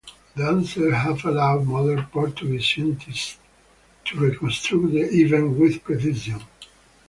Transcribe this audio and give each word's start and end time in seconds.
The 0.35 0.45
answers 0.47 0.95
have 0.95 1.23
allowed 1.25 1.67
modern 1.67 2.05
Portuguese 2.07 2.67
scientists 2.67 3.37
to 4.05 4.17
reconstruct 4.17 4.93
the 4.93 5.01
event 5.01 5.59
with 5.59 5.83
precision. 5.83 6.41